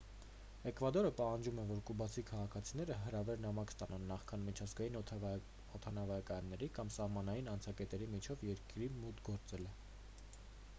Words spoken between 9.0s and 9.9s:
մուտք գործելը